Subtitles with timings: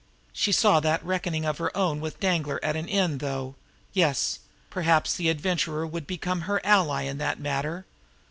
[0.33, 3.53] She saw that reckoning of her own with Danglar at an end, though
[3.93, 4.39] yes!
[4.71, 7.85] perhaps the Adventurer would become her ally in that matter.